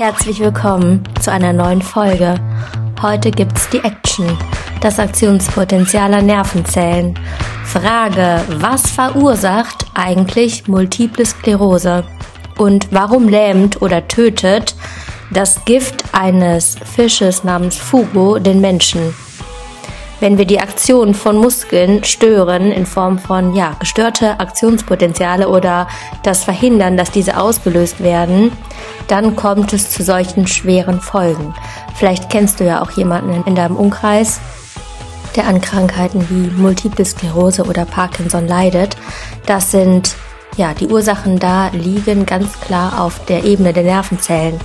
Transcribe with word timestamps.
Herzlich 0.00 0.40
willkommen 0.40 1.02
zu 1.20 1.30
einer 1.30 1.52
neuen 1.52 1.82
Folge. 1.82 2.36
Heute 3.02 3.30
gibt's 3.30 3.68
die 3.68 3.80
Action, 3.80 4.26
das 4.80 4.98
Aktionspotenzial 4.98 6.14
an 6.14 6.24
Nervenzellen. 6.24 7.18
Frage, 7.66 8.40
was 8.48 8.90
verursacht 8.92 9.84
eigentlich 9.92 10.66
Multiple 10.66 11.26
Sklerose? 11.26 12.02
Und 12.56 12.88
warum 12.90 13.28
lähmt 13.28 13.82
oder 13.82 14.08
tötet 14.08 14.74
das 15.32 15.62
Gift 15.66 16.02
eines 16.12 16.76
Fisches 16.76 17.44
namens 17.44 17.76
Fugo 17.76 18.38
den 18.38 18.62
Menschen? 18.62 19.14
Wenn 20.20 20.38
wir 20.38 20.44
die 20.44 20.60
Aktion 20.60 21.14
von 21.14 21.36
Muskeln 21.36 22.04
stören 22.04 22.70
in 22.70 22.86
Form 22.86 23.18
von 23.18 23.54
ja, 23.54 23.74
gestörte 23.80 24.38
Aktionspotenziale 24.38 25.48
oder 25.48 25.88
das 26.22 26.44
Verhindern, 26.44 26.96
dass 26.96 27.10
diese 27.10 27.38
ausgelöst 27.38 28.02
werden, 28.02 28.52
dann 29.08 29.34
kommt 29.34 29.72
es 29.72 29.90
zu 29.90 30.02
solchen 30.02 30.46
schweren 30.46 31.00
Folgen. 31.00 31.54
Vielleicht 31.94 32.30
kennst 32.30 32.60
du 32.60 32.64
ja 32.64 32.82
auch 32.82 32.90
jemanden 32.92 33.42
in 33.46 33.54
deinem 33.54 33.76
Umkreis, 33.76 34.40
der 35.36 35.46
an 35.46 35.60
Krankheiten 35.60 36.26
wie 36.28 36.50
Multiple 36.60 37.04
Sklerose 37.04 37.64
oder 37.64 37.84
Parkinson 37.84 38.46
leidet. 38.46 38.96
Das 39.46 39.70
sind 39.70 40.14
ja, 40.56 40.74
die 40.74 40.88
Ursachen 40.88 41.38
da 41.38 41.68
liegen 41.68 42.26
ganz 42.26 42.60
klar 42.60 43.00
auf 43.00 43.24
der 43.26 43.44
Ebene 43.44 43.72
der 43.72 43.84
Nervenzellen. 43.84 44.60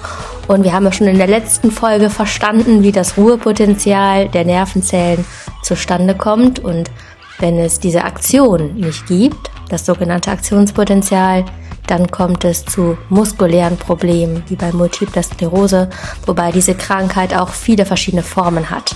Und 0.48 0.64
wir 0.64 0.74
haben 0.74 0.86
ja 0.86 0.92
schon 0.92 1.08
in 1.08 1.18
der 1.18 1.28
letzten 1.28 1.72
Folge 1.72 2.10
verstanden, 2.10 2.84
wie 2.84 2.92
das 2.92 3.18
Ruhepotenzial 3.18 4.30
der 4.30 4.46
Nervenzellen 4.46 5.26
zustande 5.64 6.14
kommt. 6.14 6.60
Und 6.60 6.92
wenn 7.40 7.58
es 7.58 7.80
diese 7.80 8.04
Aktion 8.04 8.76
nicht 8.76 9.08
gibt, 9.08 9.50
das 9.70 9.86
sogenannte 9.86 10.32
Aktionspotenzial, 10.32 11.46
dann 11.88 12.10
kommt 12.10 12.46
es 12.46 12.66
zu 12.66 12.98
muskulären 13.10 13.78
Problemen, 13.78 14.44
wie 14.48 14.56
bei 14.56 14.72
Multipler 14.72 15.24
Sklerose, 15.24 15.90
wobei 16.26 16.52
diese 16.52 16.76
Krankheit 16.76 17.36
auch 17.36 17.50
viele 17.50 17.86
verschiedene 17.86 18.24
Formen 18.24 18.70
hat. 18.70 18.96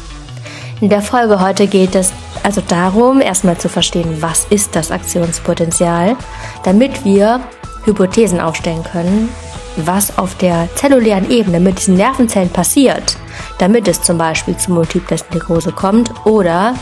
In 0.82 0.90
der 0.90 1.02
Folge 1.02 1.42
heute 1.42 1.68
geht 1.68 1.94
es 1.96 2.14
also 2.42 2.62
darum, 2.68 3.22
erstmal 3.22 3.58
zu 3.58 3.70
verstehen, 3.70 4.22
was 4.22 4.46
ist 4.50 4.76
das 4.76 4.92
Aktionspotenzial, 4.92 6.16
damit 6.64 7.04
wir 7.04 7.42
Hypothesen 7.84 8.40
aufstellen 8.40 8.84
können, 8.84 9.30
was 9.76 10.18
auf 10.18 10.36
der 10.36 10.68
zellulären 10.76 11.30
Ebene 11.30 11.60
mit 11.60 11.80
diesen 11.80 11.96
Nervenzellen 11.96 12.50
passiert, 12.50 13.18
damit 13.58 13.88
es 13.88 14.02
zum 14.02 14.18
Beispiel 14.18 14.58
zu 14.58 14.72
Multiple 14.72 15.18
Sklerose 15.18 15.72
kommt 15.72 16.12
oder 16.26 16.76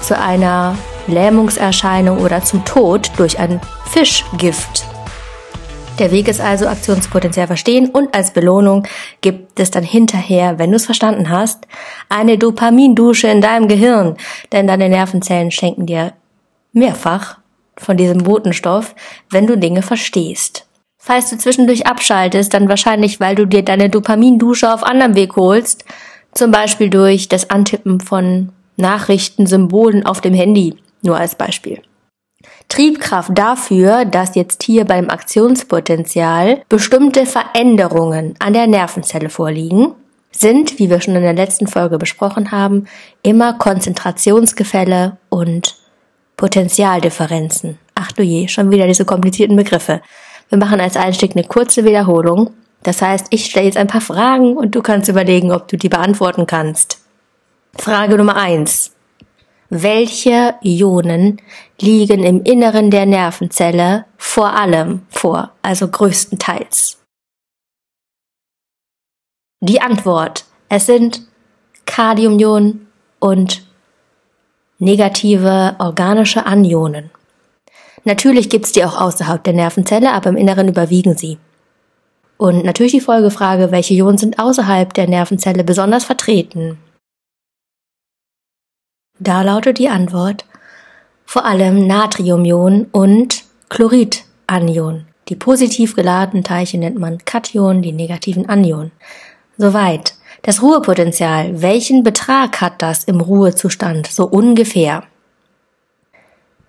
zu 0.00 0.18
einer 0.18 0.76
Lähmungserscheinung 1.06 2.18
oder 2.18 2.42
zum 2.42 2.64
Tod 2.64 3.10
durch 3.16 3.38
ein 3.38 3.60
Fischgift. 3.86 4.84
Der 5.98 6.10
Weg 6.10 6.26
ist 6.26 6.40
also 6.40 6.66
Aktionspotenzial 6.66 7.46
verstehen 7.46 7.88
und 7.88 8.14
als 8.16 8.32
Belohnung 8.32 8.84
gibt 9.20 9.60
es 9.60 9.70
dann 9.70 9.84
hinterher, 9.84 10.58
wenn 10.58 10.70
du 10.70 10.76
es 10.76 10.86
verstanden 10.86 11.30
hast, 11.30 11.68
eine 12.08 12.36
Dopamindusche 12.36 13.28
in 13.28 13.40
deinem 13.40 13.68
Gehirn, 13.68 14.16
denn 14.50 14.66
deine 14.66 14.88
Nervenzellen 14.88 15.52
schenken 15.52 15.86
dir 15.86 16.14
mehrfach 16.72 17.38
von 17.76 17.96
diesem 17.96 18.18
Botenstoff, 18.18 18.96
wenn 19.30 19.46
du 19.46 19.56
Dinge 19.56 19.82
verstehst. 19.82 20.66
Falls 21.06 21.28
du 21.28 21.36
zwischendurch 21.36 21.86
abschaltest, 21.86 22.54
dann 22.54 22.70
wahrscheinlich, 22.70 23.20
weil 23.20 23.34
du 23.34 23.46
dir 23.46 23.62
deine 23.62 23.90
Dopamindusche 23.90 24.72
auf 24.72 24.82
anderem 24.82 25.14
Weg 25.14 25.36
holst, 25.36 25.84
zum 26.32 26.50
Beispiel 26.50 26.88
durch 26.88 27.28
das 27.28 27.50
Antippen 27.50 28.00
von 28.00 28.52
Nachrichten, 28.78 29.46
Symbolen 29.46 30.06
auf 30.06 30.22
dem 30.22 30.32
Handy, 30.32 30.78
nur 31.02 31.18
als 31.18 31.34
Beispiel. 31.34 31.82
Triebkraft 32.70 33.32
dafür, 33.34 34.06
dass 34.06 34.34
jetzt 34.34 34.62
hier 34.62 34.86
beim 34.86 35.10
Aktionspotenzial 35.10 36.62
bestimmte 36.70 37.26
Veränderungen 37.26 38.34
an 38.38 38.54
der 38.54 38.66
Nervenzelle 38.66 39.28
vorliegen, 39.28 39.92
sind, 40.32 40.78
wie 40.78 40.88
wir 40.88 41.02
schon 41.02 41.16
in 41.16 41.22
der 41.22 41.34
letzten 41.34 41.66
Folge 41.66 41.98
besprochen 41.98 42.50
haben, 42.50 42.86
immer 43.22 43.52
Konzentrationsgefälle 43.52 45.18
und 45.28 45.76
Potentialdifferenzen. 46.38 47.78
Ach 47.94 48.10
du 48.10 48.22
je, 48.22 48.48
schon 48.48 48.70
wieder 48.70 48.86
diese 48.86 49.04
komplizierten 49.04 49.56
Begriffe. 49.56 50.00
Wir 50.54 50.58
machen 50.58 50.80
als 50.80 50.96
Einstieg 50.96 51.32
eine 51.34 51.42
kurze 51.42 51.84
Wiederholung. 51.84 52.54
Das 52.84 53.02
heißt, 53.02 53.26
ich 53.30 53.46
stelle 53.46 53.66
jetzt 53.66 53.76
ein 53.76 53.88
paar 53.88 54.00
Fragen 54.00 54.56
und 54.56 54.72
du 54.76 54.82
kannst 54.82 55.08
überlegen, 55.08 55.50
ob 55.50 55.66
du 55.66 55.76
die 55.76 55.88
beantworten 55.88 56.46
kannst. 56.46 57.00
Frage 57.76 58.16
Nummer 58.16 58.36
eins: 58.36 58.92
welche 59.68 60.54
Ionen 60.62 61.42
liegen 61.80 62.22
im 62.22 62.44
Inneren 62.44 62.92
der 62.92 63.04
Nervenzelle 63.04 64.04
vor 64.16 64.54
allem 64.54 65.02
vor, 65.08 65.50
also 65.60 65.88
größtenteils? 65.88 66.98
Die 69.58 69.80
Antwort, 69.80 70.44
es 70.68 70.86
sind 70.86 71.22
Kaliumionen 71.84 72.86
und 73.18 73.66
negative 74.78 75.74
organische 75.80 76.46
Anionen. 76.46 77.10
Natürlich 78.04 78.50
gibt's 78.50 78.72
die 78.72 78.84
auch 78.84 79.00
außerhalb 79.00 79.42
der 79.42 79.54
Nervenzelle, 79.54 80.12
aber 80.12 80.30
im 80.30 80.36
Inneren 80.36 80.68
überwiegen 80.68 81.16
sie. 81.16 81.38
Und 82.36 82.64
natürlich 82.64 82.92
die 82.92 83.00
Folgefrage, 83.00 83.70
welche 83.70 83.94
Ionen 83.94 84.18
sind 84.18 84.38
außerhalb 84.38 84.92
der 84.92 85.08
Nervenzelle 85.08 85.64
besonders 85.64 86.04
vertreten? 86.04 86.78
Da 89.18 89.42
lautet 89.42 89.78
die 89.78 89.88
Antwort 89.88 90.44
vor 91.24 91.44
allem 91.46 91.86
Natriumion 91.86 92.86
und 92.92 93.44
Chloridanion. 93.70 95.06
Die 95.28 95.36
positiv 95.36 95.96
geladenen 95.96 96.44
Teilchen 96.44 96.80
nennt 96.80 96.98
man 96.98 97.24
Kation, 97.24 97.80
die 97.80 97.92
negativen 97.92 98.48
Anion. 98.48 98.90
Soweit. 99.56 100.14
Das 100.42 100.60
Ruhepotenzial. 100.60 101.62
Welchen 101.62 102.02
Betrag 102.02 102.60
hat 102.60 102.82
das 102.82 103.04
im 103.04 103.20
Ruhezustand? 103.20 104.08
So 104.08 104.26
ungefähr. 104.26 105.04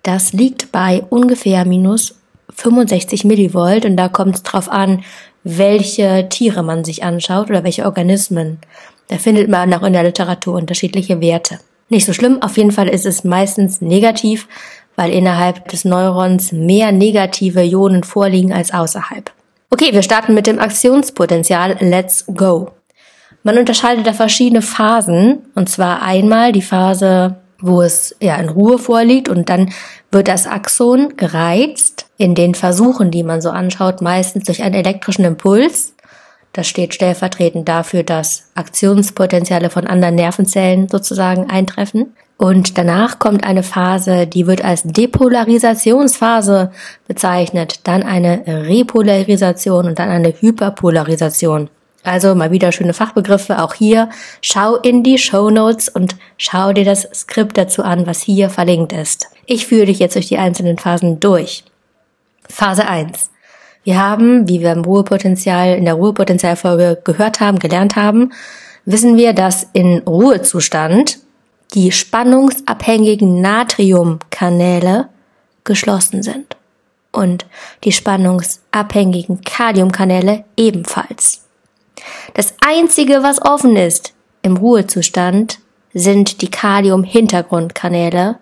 Das 0.06 0.32
liegt 0.32 0.70
bei 0.70 1.02
ungefähr 1.10 1.64
minus 1.64 2.14
65 2.54 3.24
Millivolt 3.24 3.84
und 3.84 3.96
da 3.96 4.08
kommt 4.08 4.36
es 4.36 4.42
drauf 4.44 4.70
an, 4.70 5.02
welche 5.42 6.28
Tiere 6.28 6.62
man 6.62 6.84
sich 6.84 7.02
anschaut 7.02 7.50
oder 7.50 7.64
welche 7.64 7.84
Organismen. 7.84 8.58
Da 9.08 9.16
findet 9.18 9.48
man 9.48 9.74
auch 9.74 9.82
in 9.82 9.94
der 9.94 10.04
Literatur 10.04 10.54
unterschiedliche 10.54 11.20
Werte. 11.20 11.58
Nicht 11.88 12.06
so 12.06 12.12
schlimm, 12.12 12.40
auf 12.40 12.56
jeden 12.56 12.70
Fall 12.70 12.86
ist 12.86 13.04
es 13.04 13.24
meistens 13.24 13.80
negativ, 13.80 14.46
weil 14.94 15.10
innerhalb 15.12 15.66
des 15.70 15.84
Neurons 15.84 16.52
mehr 16.52 16.92
negative 16.92 17.62
Ionen 17.64 18.04
vorliegen 18.04 18.52
als 18.52 18.72
außerhalb. 18.72 19.32
Okay, 19.70 19.92
wir 19.92 20.02
starten 20.02 20.34
mit 20.34 20.46
dem 20.46 20.60
Aktionspotenzial. 20.60 21.78
Let's 21.80 22.24
go. 22.32 22.70
Man 23.42 23.58
unterscheidet 23.58 24.06
da 24.06 24.12
verschiedene 24.12 24.62
Phasen, 24.62 25.46
und 25.56 25.68
zwar 25.68 26.00
einmal 26.02 26.52
die 26.52 26.62
Phase, 26.62 27.38
wo 27.60 27.82
es 27.82 28.14
ja 28.20 28.36
in 28.36 28.48
Ruhe 28.48 28.78
vorliegt 28.78 29.28
und 29.28 29.48
dann 29.48 29.72
wird 30.10 30.28
das 30.28 30.46
Axon 30.46 31.16
gereizt 31.16 32.06
in 32.16 32.34
den 32.34 32.54
Versuchen, 32.54 33.10
die 33.10 33.22
man 33.22 33.40
so 33.40 33.50
anschaut, 33.50 34.00
meistens 34.00 34.44
durch 34.44 34.62
einen 34.62 34.74
elektrischen 34.74 35.24
Impuls. 35.24 35.94
Das 36.52 36.66
steht 36.66 36.94
stellvertretend 36.94 37.68
dafür, 37.68 38.02
dass 38.02 38.50
Aktionspotenziale 38.54 39.68
von 39.68 39.86
anderen 39.86 40.14
Nervenzellen 40.14 40.88
sozusagen 40.88 41.50
eintreffen. 41.50 42.14
Und 42.38 42.76
danach 42.76 43.18
kommt 43.18 43.44
eine 43.44 43.62
Phase, 43.62 44.26
die 44.26 44.46
wird 44.46 44.62
als 44.64 44.82
Depolarisationsphase 44.84 46.70
bezeichnet, 47.06 47.80
dann 47.84 48.02
eine 48.02 48.42
Repolarisation 48.46 49.86
und 49.86 49.98
dann 49.98 50.10
eine 50.10 50.34
Hyperpolarisation. 50.38 51.70
Also 52.06 52.36
mal 52.36 52.52
wieder 52.52 52.70
schöne 52.70 52.94
Fachbegriffe. 52.94 53.60
Auch 53.60 53.74
hier 53.74 54.10
schau 54.40 54.76
in 54.76 55.02
die 55.02 55.18
Show 55.18 55.50
Notes 55.50 55.88
und 55.88 56.14
schau 56.38 56.72
dir 56.72 56.84
das 56.84 57.08
Skript 57.12 57.58
dazu 57.58 57.82
an, 57.82 58.06
was 58.06 58.22
hier 58.22 58.48
verlinkt 58.48 58.92
ist. 58.92 59.26
Ich 59.44 59.66
führe 59.66 59.86
dich 59.86 59.98
jetzt 59.98 60.14
durch 60.14 60.28
die 60.28 60.38
einzelnen 60.38 60.78
Phasen 60.78 61.18
durch. 61.18 61.64
Phase 62.48 62.86
1. 62.86 63.30
Wir 63.82 64.00
haben, 64.00 64.48
wie 64.48 64.60
wir 64.60 64.70
im 64.70 64.84
Ruhepotenzial, 64.84 65.74
in 65.76 65.84
der 65.84 65.94
Ruhepotenzialfolge 65.94 67.00
gehört 67.02 67.40
haben, 67.40 67.58
gelernt 67.58 67.96
haben, 67.96 68.32
wissen 68.84 69.16
wir, 69.16 69.32
dass 69.32 69.66
in 69.72 69.98
Ruhezustand 70.06 71.18
die 71.74 71.90
spannungsabhängigen 71.90 73.40
Natriumkanäle 73.40 75.08
geschlossen 75.64 76.22
sind 76.22 76.56
und 77.10 77.46
die 77.82 77.90
spannungsabhängigen 77.90 79.40
Kaliumkanäle 79.40 80.44
ebenfalls. 80.56 81.45
Das 82.34 82.54
einzige, 82.64 83.22
was 83.22 83.42
offen 83.42 83.76
ist 83.76 84.14
im 84.42 84.56
Ruhezustand, 84.56 85.58
sind 85.92 86.42
die 86.42 86.50
Kalium-Hintergrundkanäle, 86.50 88.38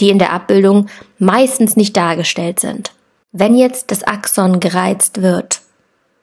die 0.00 0.10
in 0.10 0.18
der 0.18 0.32
Abbildung 0.32 0.88
meistens 1.18 1.76
nicht 1.76 1.96
dargestellt 1.96 2.60
sind. 2.60 2.92
Wenn 3.32 3.56
jetzt 3.56 3.90
das 3.90 4.02
Axon 4.02 4.58
gereizt 4.58 5.22
wird, 5.22 5.60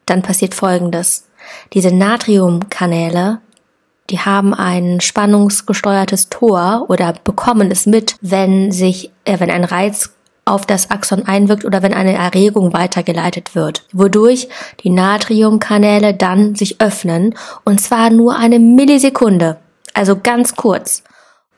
dann 0.05 0.21
passiert 0.21 0.53
Folgendes. 0.53 1.27
Diese 1.73 1.93
Natriumkanäle, 1.93 3.39
die 4.09 4.19
haben 4.19 4.53
ein 4.53 5.01
spannungsgesteuertes 5.01 6.29
Tor 6.29 6.85
oder 6.89 7.13
bekommen 7.23 7.71
es 7.71 7.85
mit, 7.85 8.15
wenn 8.21 8.71
sich, 8.71 9.11
äh, 9.23 9.39
wenn 9.39 9.49
ein 9.49 9.63
Reiz 9.63 10.13
auf 10.45 10.67
das 10.67 10.91
Axon 10.91 11.23
einwirkt 11.23 11.65
oder 11.65 11.81
wenn 11.81 11.93
eine 11.93 12.13
Erregung 12.13 12.71
weitergeleitet 12.71 13.55
wird, 13.55 13.83
wodurch 13.91 14.47
die 14.83 14.91
Natriumkanäle 14.91 16.13
dann 16.13 16.53
sich 16.53 16.79
öffnen 16.79 17.33
und 17.63 17.81
zwar 17.81 18.11
nur 18.11 18.37
eine 18.37 18.59
Millisekunde, 18.59 19.57
also 19.93 20.19
ganz 20.21 20.55
kurz. 20.55 21.03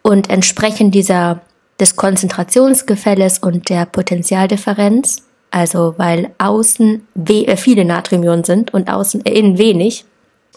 Und 0.01 0.29
entsprechend 0.29 0.95
dieser 0.95 1.41
des 1.79 1.95
Konzentrationsgefälles 1.95 3.39
und 3.39 3.69
der 3.69 3.85
Potentialdifferenz, 3.85 5.23
also 5.51 5.95
weil 5.97 6.31
außen 6.37 7.07
äh, 7.27 7.57
viele 7.57 7.85
Natriumionen 7.85 8.43
sind 8.43 8.73
und 8.73 8.89
außen 8.89 9.25
äh, 9.25 9.37
innen 9.37 9.57
wenig. 9.57 10.05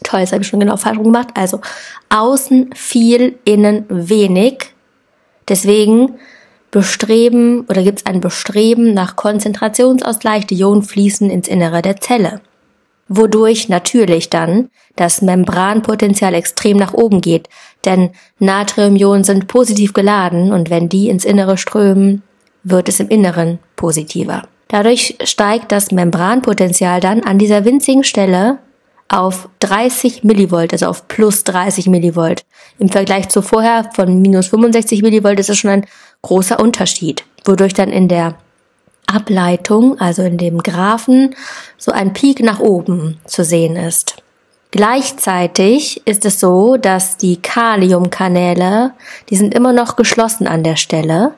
Toll, 0.02 0.20
das 0.20 0.32
habe 0.32 0.42
ich 0.42 0.48
schon 0.48 0.60
genau 0.60 0.76
falsch 0.76 0.98
gemacht. 0.98 1.28
Also 1.34 1.60
außen 2.08 2.70
viel, 2.74 3.38
innen 3.44 3.84
wenig. 3.88 4.72
Deswegen 5.48 6.14
bestreben 6.70 7.62
oder 7.68 7.82
gibt 7.82 8.00
es 8.00 8.06
ein 8.06 8.20
Bestreben 8.20 8.94
nach 8.94 9.16
Konzentrationsausgleich. 9.16 10.46
Die 10.46 10.56
Ionen 10.56 10.82
fließen 10.82 11.30
ins 11.30 11.48
Innere 11.48 11.82
der 11.82 12.00
Zelle, 12.00 12.40
wodurch 13.08 13.68
natürlich 13.68 14.30
dann 14.30 14.70
das 14.96 15.22
Membranpotenzial 15.22 16.34
extrem 16.34 16.76
nach 16.76 16.94
oben 16.94 17.20
geht, 17.20 17.48
denn 17.84 18.10
Natriumionen 18.38 19.24
sind 19.24 19.48
positiv 19.48 19.92
geladen 19.92 20.52
und 20.52 20.70
wenn 20.70 20.88
die 20.88 21.08
ins 21.08 21.24
Innere 21.24 21.56
strömen, 21.56 22.22
wird 22.62 22.88
es 22.88 23.00
im 23.00 23.08
Inneren 23.08 23.58
positiver. 23.76 24.42
Dadurch 24.68 25.16
steigt 25.24 25.72
das 25.72 25.90
Membranpotenzial 25.90 27.00
dann 27.00 27.24
an 27.24 27.38
dieser 27.38 27.64
winzigen 27.64 28.04
Stelle 28.04 28.58
auf 29.08 29.48
30 29.58 30.22
Millivolt, 30.22 30.72
also 30.72 30.86
auf 30.86 31.08
plus 31.08 31.42
30 31.42 31.88
Millivolt. 31.88 32.44
Im 32.78 32.88
Vergleich 32.88 33.28
zu 33.28 33.42
vorher 33.42 33.90
von 33.92 34.22
minus 34.22 34.46
65 34.46 35.02
Millivolt 35.02 35.40
ist 35.40 35.50
es 35.50 35.58
schon 35.58 35.70
ein 35.70 35.86
großer 36.22 36.60
Unterschied, 36.60 37.24
wodurch 37.44 37.74
dann 37.74 37.90
in 37.90 38.08
der 38.08 38.34
Ableitung, 39.06 39.98
also 40.00 40.22
in 40.22 40.38
dem 40.38 40.58
Graphen, 40.58 41.34
so 41.78 41.92
ein 41.92 42.12
Peak 42.12 42.40
nach 42.40 42.60
oben 42.60 43.18
zu 43.24 43.44
sehen 43.44 43.76
ist. 43.76 44.22
Gleichzeitig 44.70 46.06
ist 46.06 46.24
es 46.24 46.38
so, 46.38 46.76
dass 46.76 47.16
die 47.16 47.42
Kaliumkanäle, 47.42 48.92
die 49.28 49.36
sind 49.36 49.52
immer 49.52 49.72
noch 49.72 49.96
geschlossen 49.96 50.46
an 50.46 50.62
der 50.62 50.76
Stelle, 50.76 51.34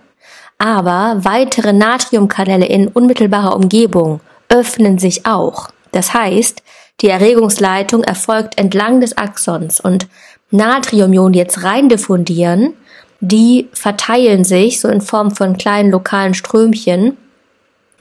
aber 0.58 1.24
weitere 1.24 1.72
Natriumkanäle 1.72 2.66
in 2.66 2.88
unmittelbarer 2.88 3.56
Umgebung 3.56 4.20
öffnen 4.48 4.98
sich 4.98 5.24
auch. 5.24 5.70
Das 5.92 6.12
heißt, 6.12 6.62
die 7.00 7.08
Erregungsleitung 7.08 8.04
erfolgt 8.04 8.58
entlang 8.58 9.00
des 9.00 9.16
Axons 9.16 9.80
und 9.80 10.06
Natriumionen, 10.50 11.32
die 11.32 11.38
jetzt 11.38 11.64
rein 11.64 11.88
diffundieren, 11.88 12.74
die 13.22 13.68
verteilen 13.72 14.42
sich 14.42 14.80
so 14.80 14.88
in 14.88 15.00
Form 15.00 15.30
von 15.30 15.56
kleinen 15.56 15.92
lokalen 15.92 16.34
Strömchen 16.34 17.16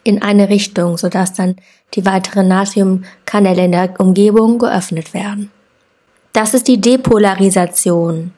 in 0.03 0.19
eine 0.23 0.49
Richtung, 0.49 0.97
sodass 0.97 1.33
dann 1.33 1.57
die 1.93 2.07
weiteren 2.07 2.47
Natriumkanäle 2.47 3.65
in 3.65 3.71
der 3.71 3.99
Umgebung 3.99 4.57
geöffnet 4.57 5.13
werden. 5.13 5.51
Das 6.33 6.55
ist 6.55 6.67
die 6.67 6.81
Depolarisation, 6.81 8.31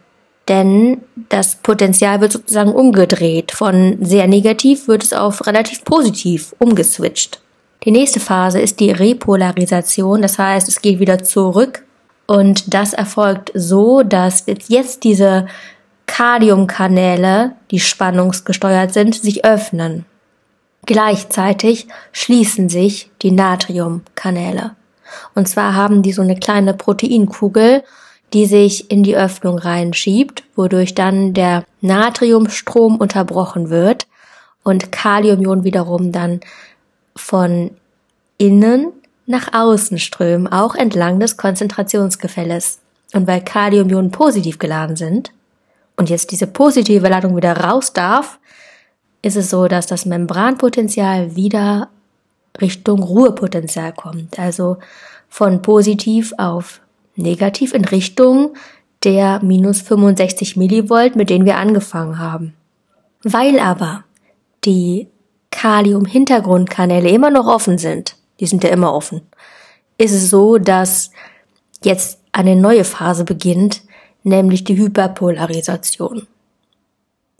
denn 0.49 0.97
das 1.29 1.55
Potenzial 1.55 2.19
wird 2.19 2.33
sozusagen 2.33 2.73
umgedreht. 2.73 3.53
Von 3.53 3.99
sehr 4.01 4.27
negativ 4.27 4.89
wird 4.89 5.03
es 5.03 5.13
auf 5.13 5.47
relativ 5.47 5.85
positiv 5.85 6.53
umgeswitcht. 6.59 7.39
Die 7.85 7.91
nächste 7.91 8.19
Phase 8.19 8.59
ist 8.59 8.81
die 8.81 8.91
Repolarisation, 8.91 10.21
das 10.21 10.37
heißt, 10.37 10.67
es 10.67 10.81
geht 10.81 10.99
wieder 10.99 11.23
zurück 11.23 11.85
und 12.27 12.73
das 12.73 12.91
erfolgt 12.91 13.51
so, 13.53 14.03
dass 14.03 14.45
jetzt 14.67 15.05
diese 15.05 15.47
Kaliumkanäle, 16.13 17.53
die 17.71 17.79
spannungsgesteuert 17.79 18.93
sind, 18.93 19.15
sich 19.15 19.45
öffnen. 19.45 20.05
Gleichzeitig 20.85 21.87
schließen 22.11 22.69
sich 22.69 23.09
die 23.23 23.31
Natriumkanäle. 23.31 24.75
Und 25.33 25.47
zwar 25.47 25.73
haben 25.73 26.03
die 26.03 26.13
so 26.13 26.21
eine 26.21 26.35
kleine 26.35 26.75
Proteinkugel, 26.75 27.83
die 28.31 28.45
sich 28.45 28.91
in 28.91 29.01
die 29.01 29.17
Öffnung 29.17 29.57
reinschiebt, 29.57 30.43
wodurch 30.55 30.93
dann 30.93 31.33
der 31.33 31.63
Natriumstrom 31.81 32.97
unterbrochen 32.97 33.71
wird 33.71 34.05
und 34.61 34.91
Kaliumion 34.91 35.63
wiederum 35.63 36.11
dann 36.11 36.41
von 37.15 37.71
innen 38.37 38.93
nach 39.25 39.51
außen 39.51 39.97
strömen, 39.97 40.45
auch 40.45 40.75
entlang 40.75 41.19
des 41.19 41.37
Konzentrationsgefälles. 41.37 42.81
Und 43.15 43.25
weil 43.25 43.41
Kaliumionen 43.41 44.11
positiv 44.11 44.59
geladen 44.59 44.95
sind 44.95 45.31
und 45.97 46.09
jetzt 46.09 46.31
diese 46.31 46.47
positive 46.47 47.07
Ladung 47.07 47.35
wieder 47.35 47.55
raus 47.57 47.93
darf, 47.93 48.39
ist 49.21 49.37
es 49.37 49.49
so, 49.49 49.67
dass 49.67 49.87
das 49.87 50.05
Membranpotenzial 50.05 51.35
wieder 51.35 51.89
Richtung 52.59 53.01
Ruhepotenzial 53.01 53.93
kommt. 53.93 54.37
Also 54.37 54.77
von 55.29 55.61
positiv 55.61 56.33
auf 56.37 56.81
negativ 57.15 57.73
in 57.73 57.85
Richtung 57.85 58.55
der 59.03 59.41
minus 59.43 59.81
65 59.81 60.55
Millivolt, 60.55 61.15
mit 61.15 61.29
denen 61.29 61.45
wir 61.45 61.57
angefangen 61.57 62.19
haben. 62.19 62.53
Weil 63.23 63.59
aber 63.59 64.03
die 64.65 65.07
Kalium-Hintergrundkanäle 65.51 67.09
immer 67.09 67.29
noch 67.29 67.47
offen 67.47 67.77
sind, 67.77 68.15
die 68.39 68.45
sind 68.45 68.63
ja 68.63 68.69
immer 68.69 68.93
offen, 68.93 69.21
ist 69.97 70.13
es 70.13 70.29
so, 70.29 70.57
dass 70.57 71.11
jetzt 71.83 72.19
eine 72.31 72.55
neue 72.55 72.83
Phase 72.83 73.25
beginnt, 73.25 73.81
nämlich 74.23 74.63
die 74.63 74.77
Hyperpolarisation 74.77 76.27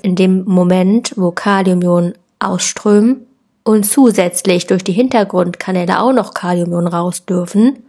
in 0.03 0.15
dem 0.15 0.44
Moment, 0.45 1.13
wo 1.15 1.31
Kaliumionen 1.31 2.13
ausströmen 2.38 3.25
und 3.63 3.85
zusätzlich 3.85 4.68
durch 4.68 4.83
die 4.83 4.91
Hintergrundkanäle 4.91 6.00
auch 6.00 6.12
noch 6.12 6.33
Kaliumionen 6.33 6.89
raus 6.89 7.25
dürfen, 7.25 7.80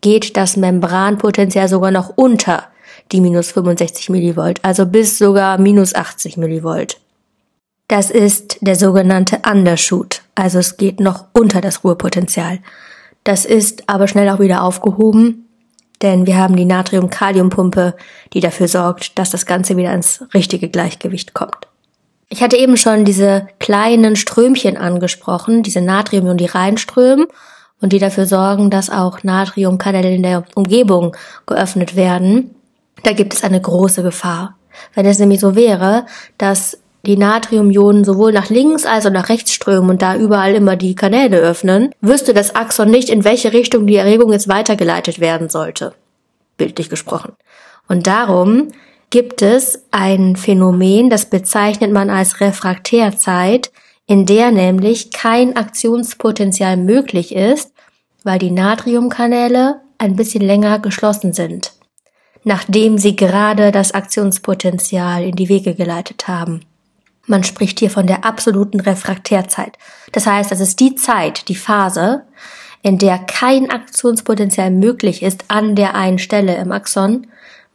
geht 0.00 0.36
das 0.36 0.56
Membranpotenzial 0.56 1.68
sogar 1.68 1.90
noch 1.90 2.12
unter 2.16 2.64
die 3.10 3.20
minus 3.20 3.50
65 3.50 4.08
Millivolt, 4.10 4.60
also 4.64 4.86
bis 4.86 5.18
sogar 5.18 5.58
minus 5.58 5.94
80 5.94 6.36
Millivolt. 6.36 7.00
Das 7.88 8.10
ist 8.10 8.58
der 8.60 8.76
sogenannte 8.76 9.40
Undershoot, 9.50 10.22
also 10.36 10.60
es 10.60 10.76
geht 10.76 11.00
noch 11.00 11.24
unter 11.32 11.60
das 11.60 11.84
Ruhepotenzial. 11.84 12.60
Das 13.24 13.44
ist 13.44 13.88
aber 13.88 14.06
schnell 14.06 14.28
auch 14.28 14.40
wieder 14.40 14.62
aufgehoben, 14.62 15.48
denn 16.02 16.26
wir 16.26 16.36
haben 16.36 16.56
die 16.56 16.64
Natrium-Kalium-Pumpe, 16.64 17.94
die 18.32 18.40
dafür 18.40 18.68
sorgt, 18.68 19.18
dass 19.18 19.30
das 19.30 19.46
Ganze 19.46 19.76
wieder 19.76 19.92
ins 19.92 20.24
richtige 20.34 20.68
Gleichgewicht 20.68 21.34
kommt. 21.34 21.68
Ich 22.28 22.42
hatte 22.42 22.56
eben 22.56 22.76
schon 22.76 23.04
diese 23.04 23.46
kleinen 23.58 24.16
Strömchen 24.16 24.76
angesprochen, 24.76 25.62
diese 25.62 25.80
Natriumionen, 25.80 26.38
die 26.38 26.46
reinströmen 26.46 27.26
und 27.80 27.92
die 27.92 27.98
dafür 27.98 28.26
sorgen, 28.26 28.70
dass 28.70 28.90
auch 28.90 29.22
Natriumkanäle 29.22 30.14
in 30.14 30.22
der 30.22 30.44
Umgebung 30.54 31.16
geöffnet 31.46 31.96
werden. 31.96 32.54
Da 33.02 33.12
gibt 33.12 33.34
es 33.34 33.44
eine 33.44 33.60
große 33.60 34.02
Gefahr. 34.02 34.56
Wenn 34.94 35.06
es 35.06 35.18
nämlich 35.18 35.40
so 35.40 35.54
wäre, 35.54 36.06
dass 36.38 36.78
die 37.06 37.16
Natriumionen 37.16 38.04
sowohl 38.04 38.32
nach 38.32 38.50
links 38.50 38.86
als 38.86 39.06
auch 39.06 39.10
nach 39.10 39.28
rechts 39.28 39.52
strömen 39.52 39.90
und 39.90 40.02
da 40.02 40.16
überall 40.16 40.54
immer 40.54 40.76
die 40.76 40.94
Kanäle 40.94 41.38
öffnen, 41.38 41.90
wüsste 42.00 42.34
das 42.34 42.54
Axon 42.54 42.90
nicht, 42.90 43.08
in 43.08 43.24
welche 43.24 43.52
Richtung 43.52 43.86
die 43.86 43.96
Erregung 43.96 44.32
jetzt 44.32 44.48
weitergeleitet 44.48 45.20
werden 45.20 45.48
sollte. 45.48 45.94
Bildlich 46.56 46.88
gesprochen. 46.88 47.32
Und 47.88 48.06
darum 48.06 48.68
gibt 49.10 49.42
es 49.42 49.84
ein 49.90 50.36
Phänomen, 50.36 51.10
das 51.10 51.26
bezeichnet 51.26 51.92
man 51.92 52.10
als 52.10 52.40
Refraktärzeit, 52.40 53.70
in 54.06 54.26
der 54.26 54.50
nämlich 54.50 55.12
kein 55.12 55.56
Aktionspotenzial 55.56 56.76
möglich 56.76 57.34
ist, 57.34 57.72
weil 58.22 58.38
die 58.38 58.50
Natriumkanäle 58.50 59.80
ein 59.98 60.16
bisschen 60.16 60.42
länger 60.42 60.78
geschlossen 60.78 61.32
sind, 61.32 61.72
nachdem 62.42 62.98
sie 62.98 63.16
gerade 63.16 63.70
das 63.70 63.92
Aktionspotenzial 63.92 65.22
in 65.22 65.36
die 65.36 65.48
Wege 65.48 65.74
geleitet 65.74 66.26
haben. 66.28 66.60
Man 67.26 67.44
spricht 67.44 67.78
hier 67.78 67.90
von 67.90 68.06
der 68.06 68.24
absoluten 68.24 68.80
Refraktärzeit. 68.80 69.78
Das 70.12 70.26
heißt, 70.26 70.50
das 70.50 70.60
ist 70.60 70.80
die 70.80 70.94
Zeit, 70.94 71.48
die 71.48 71.54
Phase, 71.54 72.24
in 72.82 72.98
der 72.98 73.18
kein 73.18 73.70
Aktionspotenzial 73.70 74.70
möglich 74.70 75.22
ist 75.22 75.44
an 75.48 75.74
der 75.74 75.94
einen 75.94 76.18
Stelle 76.18 76.56
im 76.56 76.70
Axon, 76.70 77.26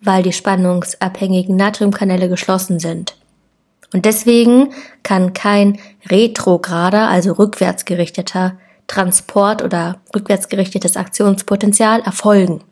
weil 0.02 0.24
die 0.24 0.34
spannungsabhängigen 0.34 1.56
Natriumkanäle 1.56 2.30
geschlossen 2.30 2.80
sind. 2.80 3.16
Und 3.92 4.06
deswegen 4.06 4.70
kann 5.02 5.34
kein 5.34 5.80
retrograder, 6.08 7.10
also 7.10 7.34
rückwärtsgerichteter 7.34 8.58
Transport 8.88 9.64
oder 9.64 9.98
rückwärtsgerichtetes 10.16 10.96
Aktionspotenzial 10.96 12.02
erfolgen. 12.02 12.64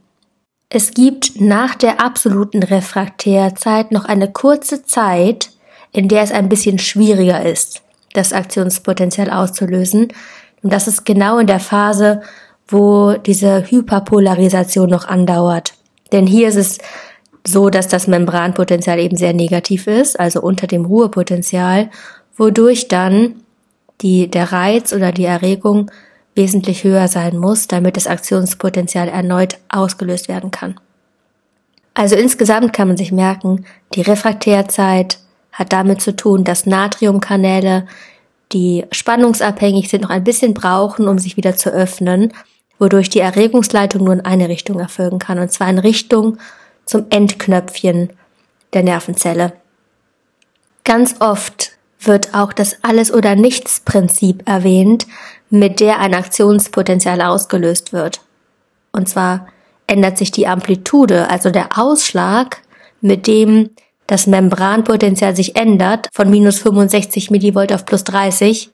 Es 0.69 0.91
gibt 0.91 1.39
nach 1.39 1.75
der 1.75 2.01
absoluten 2.01 2.62
Refraktärzeit 2.62 3.91
noch 3.91 4.05
eine 4.05 4.31
kurze 4.31 4.84
Zeit, 4.84 5.51
in 5.98 6.08
der 6.08 6.22
es 6.22 6.32
ein 6.32 6.48
bisschen 6.48 6.77
schwieriger 6.77 7.44
ist, 7.44 7.82
das 8.13 8.32
Aktionspotenzial 8.32 9.32
auszulösen. 9.32 10.10
Und 10.62 10.72
das 10.72 10.88
ist 10.88 11.06
genau 11.06 11.39
in 11.39 11.48
der 11.48 11.60
Phase, 11.60 12.22
wo 12.68 13.13
diese 13.13 13.63
Hyperpolarisation 13.72 14.92
noch 14.92 15.08
andauert. 15.08 15.74
Denn 16.12 16.27
hier 16.27 16.50
ist 16.50 16.56
es 16.56 16.77
so, 17.44 17.72
dass 17.72 17.88
das 17.88 18.06
Membranpotenzial 18.06 19.00
eben 19.00 19.18
sehr 19.18 19.34
negativ 19.34 19.88
ist, 19.88 20.20
also 20.20 20.39
unter 20.39 20.68
dem 20.68 20.86
Ruhepotenzial, 20.86 21.89
wodurch 22.36 22.88
dann 22.88 23.42
die 24.01 24.30
der 24.30 24.51
Reiz 24.51 24.94
oder 24.94 25.12
die 25.12 25.25
Erregung 25.25 25.89
wesentlich 26.36 26.84
höher 26.84 27.08
sein 27.08 27.38
muss, 27.38 27.68
damit 27.68 27.98
das 27.98 28.06
Aktionspotenzial 28.06 29.08
erneut 29.10 29.58
ausgelöst 29.68 30.27
werden 30.27 30.51
kann. 30.51 30.75
Also 31.96 32.16
insgesamt 32.16 32.72
kann 32.72 32.88
man 32.88 32.98
sich 32.98 33.12
merken, 33.12 33.66
die 33.96 34.01
Refraktärzeit 34.01 35.18
hat 35.58 35.74
damit 35.74 36.02
zu 36.02 36.16
tun, 36.16 36.44
dass 36.44 36.68
Natriumkanäle, 36.68 37.88
die 38.54 38.86
spannungsabhängig 38.92 39.90
sind, 39.90 40.02
noch 40.02 40.12
ein 40.12 40.24
bisschen 40.24 40.54
brauchen, 40.54 41.08
um 41.08 41.18
sich 41.18 41.36
wieder 41.36 41.56
zu 41.56 41.72
öffnen, 41.72 42.32
wodurch 42.78 43.10
die 43.10 43.20
Erregungsleitung 43.20 44.04
nur 44.04 44.14
in 44.14 44.22
eine 44.22 44.50
Richtung 44.50 44.80
erfolgen 44.80 45.18
kann, 45.18 45.40
und 45.40 45.52
zwar 45.52 45.68
in 45.70 45.80
Richtung 45.80 46.38
zum 46.86 47.08
Endknöpfchen 47.10 48.12
der 48.74 48.84
Nervenzelle. 48.84 49.54
Ganz 50.84 51.16
oft 51.20 51.72
wird 52.00 52.36
auch 52.36 52.54
das 52.54 52.84
Alles- 52.84 53.12
oder 53.12 53.36
Nichts-Prinzip 53.36 54.48
erwähnt, 54.48 55.08
mit 55.50 55.80
der 55.80 56.00
ein 56.00 56.14
Aktionspotenzial 56.14 57.22
ausgelöst 57.22 57.94
wird. 57.94 58.22
Und 58.92 59.10
zwar 59.10 59.48
ändert 59.88 60.20
sich 60.20 60.32
die 60.32 60.48
Amplitude, 60.48 61.32
also 61.32 61.50
der 61.50 61.80
Ausschlag, 61.80 62.62
mit 63.02 63.26
dem 63.26 63.72
das 64.08 64.26
Membranpotenzial 64.26 65.36
sich 65.36 65.56
ändert, 65.56 66.08
von 66.14 66.30
minus 66.30 66.60
65 66.60 67.30
Millivolt 67.30 67.74
auf 67.74 67.86
plus 67.86 68.04
30, 68.06 68.72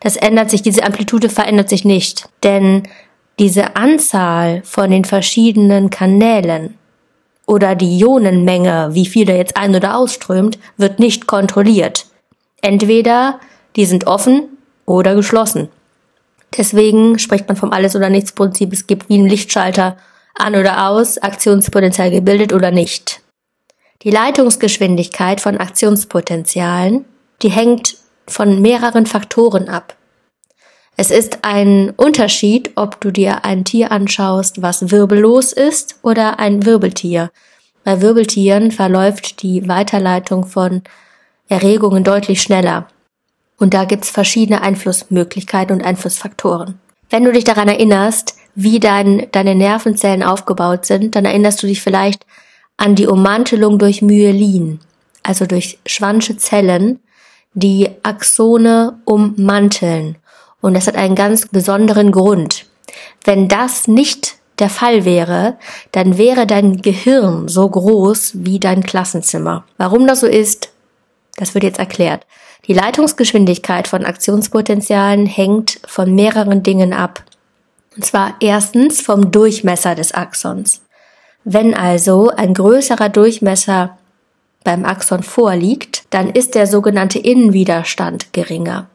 das 0.00 0.16
ändert 0.16 0.50
sich, 0.50 0.62
diese 0.62 0.82
Amplitude 0.82 1.28
verändert 1.28 1.68
sich 1.68 1.84
nicht. 1.84 2.28
Denn 2.42 2.82
diese 3.38 3.76
Anzahl 3.76 4.62
von 4.64 4.90
den 4.90 5.04
verschiedenen 5.04 5.90
Kanälen 5.90 6.76
oder 7.46 7.74
die 7.76 7.98
Ionenmenge, 7.98 8.90
wie 8.92 9.06
viel 9.06 9.24
da 9.24 9.34
jetzt 9.34 9.56
ein- 9.56 9.74
oder 9.74 9.96
ausströmt, 9.96 10.58
wird 10.76 10.98
nicht 10.98 11.26
kontrolliert. 11.26 12.06
Entweder 12.60 13.40
die 13.76 13.86
sind 13.86 14.06
offen 14.06 14.48
oder 14.86 15.14
geschlossen. 15.14 15.68
Deswegen 16.56 17.18
spricht 17.18 17.48
man 17.48 17.56
vom 17.56 17.72
Alles- 17.72 17.96
oder 17.96 18.10
Nichts-Prinzip. 18.10 18.72
Es 18.72 18.86
gibt 18.86 19.08
wie 19.08 19.14
einen 19.14 19.28
Lichtschalter 19.28 19.96
an 20.34 20.54
oder 20.54 20.88
aus, 20.88 21.18
Aktionspotenzial 21.18 22.10
gebildet 22.10 22.52
oder 22.52 22.70
nicht. 22.70 23.21
Die 24.02 24.10
Leitungsgeschwindigkeit 24.10 25.40
von 25.40 25.58
Aktionspotenzialen, 25.58 27.04
die 27.40 27.50
hängt 27.50 27.98
von 28.26 28.60
mehreren 28.60 29.06
Faktoren 29.06 29.68
ab. 29.68 29.96
Es 30.96 31.10
ist 31.12 31.38
ein 31.42 31.90
Unterschied, 31.96 32.72
ob 32.74 33.00
du 33.00 33.12
dir 33.12 33.44
ein 33.44 33.64
Tier 33.64 33.92
anschaust, 33.92 34.60
was 34.60 34.90
wirbellos 34.90 35.52
ist 35.52 36.00
oder 36.02 36.40
ein 36.40 36.66
Wirbeltier. 36.66 37.30
Bei 37.84 38.00
Wirbeltieren 38.00 38.72
verläuft 38.72 39.42
die 39.42 39.68
Weiterleitung 39.68 40.46
von 40.46 40.82
Erregungen 41.48 42.02
deutlich 42.02 42.42
schneller. 42.42 42.88
Und 43.58 43.72
da 43.72 43.84
gibt's 43.84 44.10
verschiedene 44.10 44.62
Einflussmöglichkeiten 44.62 45.76
und 45.76 45.84
Einflussfaktoren. 45.84 46.80
Wenn 47.08 47.24
du 47.24 47.32
dich 47.32 47.44
daran 47.44 47.68
erinnerst, 47.68 48.34
wie 48.56 48.80
dein, 48.80 49.28
deine 49.30 49.54
Nervenzellen 49.54 50.24
aufgebaut 50.24 50.86
sind, 50.86 51.14
dann 51.14 51.24
erinnerst 51.24 51.62
du 51.62 51.68
dich 51.68 51.80
vielleicht 51.80 52.26
an 52.82 52.96
die 52.96 53.06
Ummantelung 53.06 53.78
durch 53.78 54.02
Myelin, 54.02 54.80
also 55.22 55.46
durch 55.46 55.78
schwansche 55.86 56.36
Zellen, 56.36 56.98
die 57.54 57.90
Axone 58.02 58.98
ummanteln. 59.04 60.16
Und 60.60 60.74
das 60.74 60.88
hat 60.88 60.96
einen 60.96 61.14
ganz 61.14 61.46
besonderen 61.46 62.10
Grund. 62.10 62.66
Wenn 63.22 63.46
das 63.46 63.86
nicht 63.86 64.34
der 64.58 64.68
Fall 64.68 65.04
wäre, 65.04 65.58
dann 65.92 66.18
wäre 66.18 66.44
dein 66.44 66.82
Gehirn 66.82 67.46
so 67.46 67.68
groß 67.68 68.32
wie 68.38 68.58
dein 68.58 68.82
Klassenzimmer. 68.82 69.62
Warum 69.76 70.08
das 70.08 70.18
so 70.18 70.26
ist, 70.26 70.70
das 71.36 71.54
wird 71.54 71.62
jetzt 71.62 71.78
erklärt. 71.78 72.26
Die 72.66 72.74
Leitungsgeschwindigkeit 72.74 73.86
von 73.86 74.04
Aktionspotenzialen 74.04 75.26
hängt 75.26 75.78
von 75.86 76.16
mehreren 76.16 76.64
Dingen 76.64 76.92
ab. 76.92 77.22
Und 77.94 78.04
zwar 78.04 78.34
erstens 78.40 79.00
vom 79.00 79.30
Durchmesser 79.30 79.94
des 79.94 80.12
Axons. 80.12 80.81
Wenn 81.44 81.74
also 81.74 82.30
ein 82.30 82.54
größerer 82.54 83.08
Durchmesser 83.08 83.98
beim 84.64 84.84
Axon 84.84 85.22
vorliegt, 85.22 86.04
dann 86.10 86.30
ist 86.30 86.54
der 86.54 86.66
sogenannte 86.66 87.18
Innenwiderstand 87.18 88.32
geringer. 88.32 88.88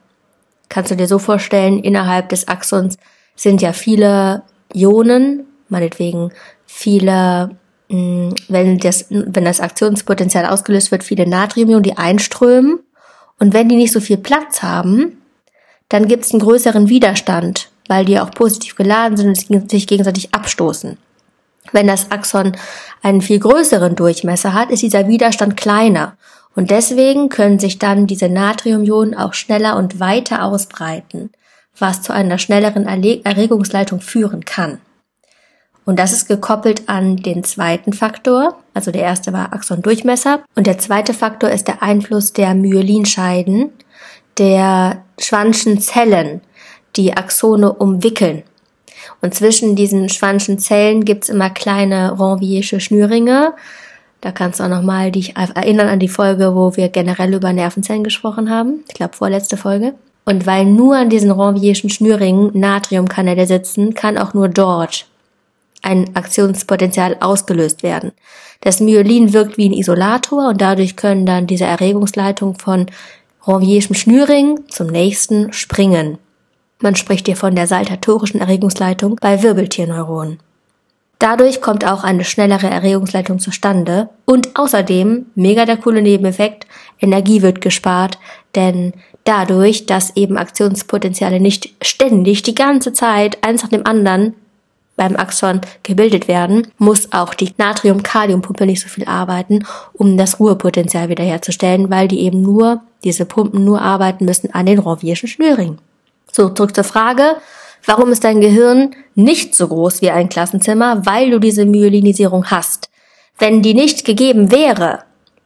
Kannst 0.69 0.91
du 0.91 0.95
dir 0.95 1.07
so 1.07 1.19
vorstellen, 1.19 1.79
innerhalb 1.79 2.29
des 2.29 2.47
Axons 2.47 2.97
sind 3.35 3.61
ja 3.61 3.73
viele 3.73 4.43
Ionen, 4.73 5.45
meinetwegen 5.69 6.31
viele, 6.65 7.51
mm, 7.89 8.29
wenn 8.47 8.77
das, 8.77 9.05
wenn 9.09 9.45
das 9.45 9.59
Aktionspotenzial 9.59 10.45
ausgelöst 10.45 10.91
wird, 10.91 11.03
viele 11.03 11.27
Natriumionen, 11.27 11.83
die 11.83 11.97
einströmen. 11.97 12.79
Und 13.39 13.53
wenn 13.53 13.69
die 13.69 13.75
nicht 13.75 13.93
so 13.93 13.99
viel 13.99 14.17
Platz 14.17 14.63
haben, 14.63 15.21
dann 15.89 16.07
gibt 16.07 16.25
es 16.25 16.31
einen 16.31 16.41
größeren 16.41 16.89
Widerstand 16.89 17.69
weil 17.87 18.05
die 18.05 18.19
auch 18.19 18.31
positiv 18.31 18.75
geladen 18.75 19.17
sind 19.17 19.49
und 19.49 19.71
sich 19.71 19.87
gegenseitig 19.87 20.33
abstoßen. 20.33 20.97
Wenn 21.71 21.87
das 21.87 22.11
Axon 22.11 22.53
einen 23.01 23.21
viel 23.21 23.39
größeren 23.39 23.95
Durchmesser 23.95 24.53
hat, 24.53 24.71
ist 24.71 24.83
dieser 24.83 25.07
Widerstand 25.07 25.57
kleiner. 25.57 26.17
Und 26.55 26.71
deswegen 26.71 27.29
können 27.29 27.59
sich 27.59 27.77
dann 27.77 28.07
diese 28.07 28.29
Natriumionen 28.29 29.15
auch 29.15 29.33
schneller 29.33 29.77
und 29.77 29.99
weiter 29.99 30.43
ausbreiten, 30.43 31.31
was 31.77 32.01
zu 32.01 32.13
einer 32.13 32.39
schnelleren 32.39 32.87
Erregungsleitung 32.87 34.01
führen 34.01 34.43
kann. 34.43 34.79
Und 35.85 35.99
das 35.99 36.11
ist 36.11 36.27
gekoppelt 36.27 36.89
an 36.89 37.15
den 37.15 37.45
zweiten 37.45 37.93
Faktor. 37.93 38.57
Also 38.73 38.91
der 38.91 39.03
erste 39.03 39.31
war 39.31 39.53
Axon-Durchmesser. 39.53 40.41
Und 40.55 40.67
der 40.67 40.79
zweite 40.79 41.13
Faktor 41.13 41.49
ist 41.49 41.69
der 41.69 41.81
Einfluss 41.81 42.33
der 42.33 42.53
Myelinscheiden, 42.55 43.71
der 44.37 45.03
Schwanschen 45.17 45.79
Zellen, 45.79 46.41
die 46.97 47.15
Axone 47.15 47.71
umwickeln. 47.71 48.43
Und 49.21 49.33
zwischen 49.33 49.75
diesen 49.75 50.09
schwanschen 50.09 50.59
Zellen 50.59 51.05
gibt's 51.05 51.29
immer 51.29 51.49
kleine 51.49 52.19
Ranviersche 52.19 52.79
Schnürringe. 52.79 53.53
Da 54.21 54.31
kannst 54.31 54.59
du 54.59 54.63
auch 54.63 54.69
nochmal 54.69 55.11
dich 55.11 55.35
erinnern 55.35 55.87
an 55.87 55.99
die 55.99 56.07
Folge, 56.07 56.55
wo 56.55 56.75
wir 56.75 56.89
generell 56.89 57.33
über 57.33 57.53
Nervenzellen 57.53 58.03
gesprochen 58.03 58.49
haben. 58.49 58.83
Ich 58.87 58.95
glaube, 58.95 59.15
vorletzte 59.15 59.57
Folge. 59.57 59.93
Und 60.25 60.45
weil 60.45 60.65
nur 60.65 60.97
an 60.97 61.09
diesen 61.09 61.31
Ranvierschen 61.31 61.89
Schnürringen 61.89 62.51
Natriumkanäle 62.53 63.47
sitzen, 63.47 63.93
kann 63.93 64.17
auch 64.17 64.33
nur 64.33 64.49
dort 64.49 65.05
ein 65.81 66.15
Aktionspotenzial 66.15 67.17
ausgelöst 67.21 67.83
werden. 67.83 68.11
Das 68.61 68.79
Myelin 68.79 69.33
wirkt 69.33 69.57
wie 69.57 69.69
ein 69.69 69.73
Isolator 69.73 70.49
und 70.49 70.61
dadurch 70.61 70.95
können 70.95 71.25
dann 71.25 71.47
diese 71.47 71.65
Erregungsleitungen 71.65 72.55
von 72.55 72.87
Ranvierschen 73.43 73.95
Schnürring 73.95 74.67
zum 74.67 74.87
nächsten 74.87 75.53
springen. 75.53 76.17
Man 76.79 76.95
spricht 76.95 77.25
hier 77.25 77.35
von 77.35 77.55
der 77.55 77.67
saltatorischen 77.67 78.39
Erregungsleitung 78.39 79.17
bei 79.19 79.41
Wirbeltierneuronen. 79.41 80.39
Dadurch 81.19 81.61
kommt 81.61 81.85
auch 81.85 82.03
eine 82.03 82.23
schnellere 82.23 82.67
Erregungsleitung 82.67 83.39
zustande 83.39 84.09
und 84.25 84.55
außerdem, 84.55 85.25
mega 85.33 85.65
der 85.65 85.77
coole 85.77 86.03
Nebeneffekt, 86.03 86.67
Energie 86.99 87.41
wird 87.41 87.61
gespart, 87.61 88.19
denn 88.53 88.93
dadurch, 89.23 89.87
dass 89.87 90.15
eben 90.15 90.37
Aktionspotenziale 90.37 91.39
nicht 91.39 91.73
ständig 91.81 92.43
die 92.43 92.53
ganze 92.53 92.93
Zeit 92.93 93.43
eins 93.43 93.63
nach 93.63 93.69
dem 93.69 93.87
anderen 93.87 94.35
beim 94.95 95.15
Axon 95.15 95.61
gebildet 95.81 96.27
werden, 96.27 96.67
muss 96.77 97.11
auch 97.11 97.33
die 97.33 97.53
Natrium-Kalium-Pumpe 97.57 98.67
nicht 98.67 98.81
so 98.81 98.87
viel 98.87 99.05
arbeiten, 99.05 99.65
um 99.93 100.17
das 100.17 100.39
Ruhepotenzial 100.39 101.09
wiederherzustellen, 101.09 101.89
weil 101.89 102.07
die 102.07 102.21
eben 102.21 102.41
nur, 102.41 102.81
diese 103.03 103.25
Pumpen 103.25 103.63
nur 103.63 103.81
arbeiten 103.81 104.25
müssen 104.25 104.53
an 104.53 104.65
den 104.67 104.79
Rovierschen 104.79 105.29
Schnürringen. 105.29 105.79
So, 106.37 106.49
zurück 106.49 106.75
zur 106.75 106.83
Frage. 106.83 107.37
Warum 107.83 108.11
ist 108.11 108.23
dein 108.23 108.41
Gehirn 108.41 108.91
nicht 109.15 109.55
so 109.55 109.69
groß 109.69 110.03
wie 110.03 110.11
ein 110.11 110.29
Klassenzimmer? 110.29 111.03
Weil 111.03 111.31
du 111.31 111.39
diese 111.39 111.65
Myelinisierung 111.65 112.51
hast. 112.51 112.91
Wenn 113.39 113.63
die 113.63 113.73
nicht 113.73 114.05
gegeben 114.05 114.51
wäre, 114.51 114.99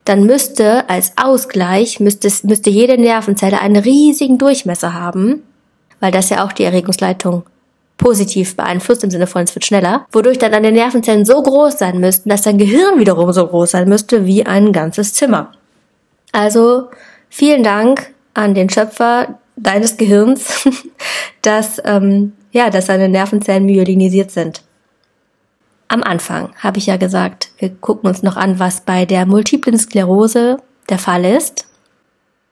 dann 0.03 0.25
müsste 0.25 0.89
als 0.89 1.13
Ausgleich, 1.15 2.01
müsste, 2.01 2.29
müsste 2.43 2.69
jede 2.69 2.98
Nervenzelle 2.98 3.62
einen 3.62 3.77
riesigen 3.77 4.38
Durchmesser 4.38 4.93
haben, 4.93 5.43
weil 6.01 6.12
das 6.12 6.29
ja 6.29 6.43
auch 6.43 6.51
die 6.51 6.65
Erregungsleitung 6.65 7.43
positiv 7.95 8.57
beeinflusst, 8.57 9.05
im 9.05 9.12
Sinne 9.12 9.27
von 9.27 9.43
es 9.43 9.55
wird 9.55 9.63
schneller, 9.63 10.05
wodurch 10.12 10.39
dann 10.39 10.51
deine 10.51 10.74
Nervenzellen 10.74 11.24
so 11.24 11.41
groß 11.41 11.79
sein 11.79 12.01
müssten, 12.01 12.27
dass 12.27 12.41
dein 12.41 12.57
Gehirn 12.57 13.00
wiederum 13.00 13.31
so 13.31 13.48
groß 13.48 13.71
sein 13.71 13.88
müsste 13.88 14.25
wie 14.25 14.45
ein 14.45 14.74
ganzes 14.74 15.13
Zimmer. 15.13 15.53
Also 16.33 16.89
vielen 17.29 17.63
Dank 17.63 18.12
an 18.33 18.55
den 18.55 18.69
Schöpfer 18.69 19.38
deines 19.61 19.97
Gehirns, 19.97 20.67
dass, 21.41 21.81
ähm, 21.85 22.33
ja, 22.51 22.69
dass 22.69 22.87
deine 22.87 23.09
Nervenzellen 23.09 23.65
myelinisiert 23.65 24.31
sind. 24.31 24.63
Am 25.87 26.03
Anfang 26.03 26.53
habe 26.57 26.77
ich 26.77 26.87
ja 26.87 26.97
gesagt, 26.97 27.51
wir 27.57 27.69
gucken 27.69 28.09
uns 28.09 28.23
noch 28.23 28.37
an, 28.37 28.59
was 28.59 28.81
bei 28.81 29.05
der 29.05 29.25
multiplen 29.25 29.77
Sklerose 29.77 30.57
der 30.89 30.97
Fall 30.97 31.25
ist 31.25 31.67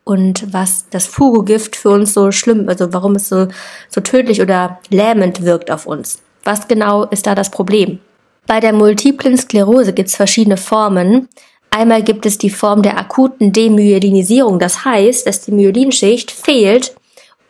und 0.03 0.53
was 0.53 0.85
das 0.89 1.07
Fugogift 1.07 1.75
für 1.75 1.89
uns 1.89 2.13
so 2.13 2.31
schlimm, 2.31 2.67
also 2.67 2.91
warum 2.93 3.15
es 3.15 3.29
so, 3.29 3.47
so 3.89 4.01
tödlich 4.01 4.41
oder 4.41 4.79
lähmend 4.89 5.43
wirkt 5.43 5.71
auf 5.71 5.85
uns. 5.85 6.21
Was 6.43 6.67
genau 6.67 7.05
ist 7.05 7.27
da 7.27 7.35
das 7.35 7.49
Problem? 7.49 7.99
Bei 8.45 8.59
der 8.59 8.73
multiplen 8.73 9.37
Sklerose 9.37 9.93
gibt 9.93 10.09
es 10.09 10.15
verschiedene 10.15 10.57
Formen. 10.57 11.29
Einmal 11.69 12.03
gibt 12.03 12.25
es 12.25 12.37
die 12.39 12.49
Form 12.49 12.81
der 12.81 12.97
akuten 12.97 13.53
Demyelinisierung, 13.53 14.59
das 14.59 14.83
heißt, 14.83 15.27
dass 15.27 15.41
die 15.41 15.51
Myelinschicht 15.51 16.31
fehlt 16.31 16.95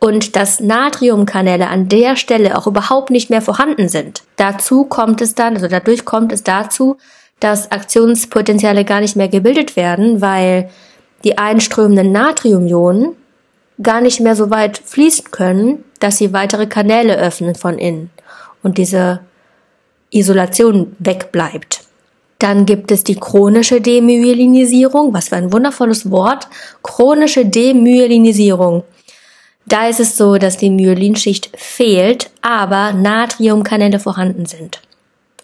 und 0.00 0.34
dass 0.34 0.60
Natriumkanäle 0.60 1.68
an 1.68 1.88
der 1.88 2.16
Stelle 2.16 2.56
auch 2.56 2.66
überhaupt 2.66 3.10
nicht 3.10 3.30
mehr 3.30 3.42
vorhanden 3.42 3.88
sind. 3.88 4.22
Dazu 4.36 4.84
kommt 4.84 5.20
es 5.20 5.34
dann, 5.34 5.54
also 5.54 5.68
dadurch 5.68 6.04
kommt 6.04 6.32
es 6.32 6.42
dazu, 6.42 6.96
dass 7.38 7.70
Aktionspotenziale 7.70 8.84
gar 8.84 9.00
nicht 9.00 9.16
mehr 9.16 9.28
gebildet 9.28 9.76
werden, 9.76 10.20
weil 10.20 10.70
die 11.22 11.38
einströmenden 11.38 12.12
Natriumionen 12.12 13.14
gar 13.82 14.00
nicht 14.00 14.20
mehr 14.20 14.36
so 14.36 14.50
weit 14.50 14.78
fließen 14.78 15.30
können, 15.30 15.84
dass 16.00 16.18
sie 16.18 16.32
weitere 16.32 16.66
Kanäle 16.66 17.16
öffnen 17.16 17.54
von 17.54 17.78
innen 17.78 18.10
und 18.62 18.78
diese 18.78 19.20
Isolation 20.10 20.96
wegbleibt. 20.98 21.84
Dann 22.38 22.64
gibt 22.64 22.90
es 22.90 23.04
die 23.04 23.16
chronische 23.16 23.82
Demyelinisierung, 23.82 25.12
was 25.12 25.28
für 25.28 25.36
ein 25.36 25.52
wundervolles 25.52 26.10
Wort. 26.10 26.48
Chronische 26.82 27.44
Demyelinisierung. 27.44 28.82
Da 29.70 29.86
ist 29.86 30.00
es 30.00 30.16
so, 30.16 30.36
dass 30.36 30.56
die 30.56 30.68
Myelinschicht 30.68 31.56
fehlt, 31.56 32.30
aber 32.42 32.92
Natriumkanäle 32.92 34.00
vorhanden 34.00 34.44
sind. 34.44 34.82